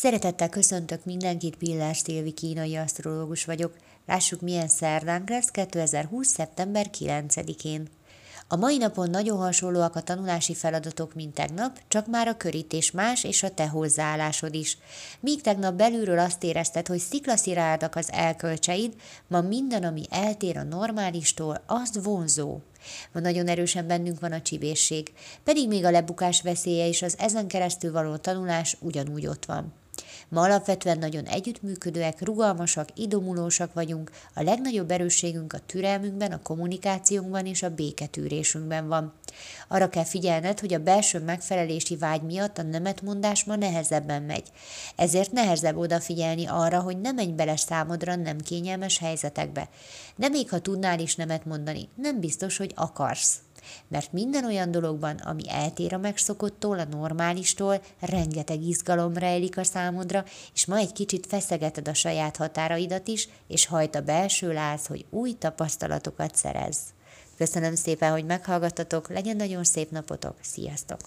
[0.00, 3.76] Szeretettel köszöntök mindenkit, Pillás Szilvi kínai asztrológus vagyok.
[4.06, 6.28] Lássuk, milyen szerdánk lesz 2020.
[6.28, 7.88] szeptember 9-én.
[8.48, 13.24] A mai napon nagyon hasonlóak a tanulási feladatok, mint tegnap, csak már a körítés más,
[13.24, 14.78] és a te hozzáállásod is.
[15.20, 18.94] Míg tegnap belülről azt érezted, hogy sziklasziráldak az elkölcseid,
[19.26, 22.58] ma minden, ami eltér a normálistól, az vonzó.
[23.12, 25.12] Ma nagyon erősen bennünk van a csibészség,
[25.44, 29.72] pedig még a lebukás veszélye és az ezen keresztül való tanulás ugyanúgy ott van.
[30.28, 37.62] Ma alapvetően nagyon együttműködőek, rugalmasak, idomulósak vagyunk, a legnagyobb erősségünk a türelmünkben, a kommunikációnkban és
[37.62, 39.12] a béketűrésünkben van.
[39.68, 44.46] Arra kell figyelned, hogy a belső megfelelési vágy miatt a nemetmondás ma nehezebben megy.
[44.96, 49.68] Ezért nehezebb odafigyelni arra, hogy ne menj bele számodra nem kényelmes helyzetekbe.
[50.16, 53.36] De még ha tudnál is nemet mondani, nem biztos, hogy akarsz
[53.88, 60.24] mert minden olyan dologban, ami eltér a megszokottól, a normálistól, rengeteg izgalom rejlik a számodra,
[60.54, 65.06] és ma egy kicsit feszegeted a saját határaidat is, és hajt a belső láz, hogy
[65.10, 66.78] új tapasztalatokat szerez.
[67.36, 71.00] Köszönöm szépen, hogy meghallgattatok, legyen nagyon szép napotok, sziasztok!